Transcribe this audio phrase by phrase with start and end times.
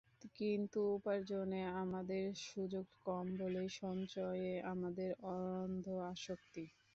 [0.37, 6.65] কিন্তু উপার্জনে আমাদের সুযোগ কম বলেই সঞ্চয়ে আমাদের অন্ধ আসক্তি।